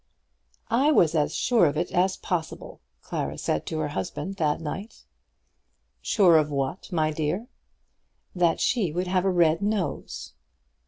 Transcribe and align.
"I 0.71 0.89
was 0.91 1.13
as 1.13 1.35
sure 1.35 1.67
of 1.67 1.77
it 1.77 1.91
as 1.91 2.17
possible," 2.17 2.81
Clara 3.03 3.37
said 3.37 3.67
to 3.67 3.77
her 3.77 3.89
husband 3.89 4.37
that 4.37 4.59
night. 4.59 5.03
"Sure 6.01 6.37
of 6.39 6.49
what, 6.49 6.91
my 6.91 7.11
dear?" 7.11 7.45
"That 8.33 8.59
she 8.59 8.91
would 8.91 9.05
have 9.05 9.25
a 9.25 9.29
red 9.29 9.61
nose." 9.61 10.33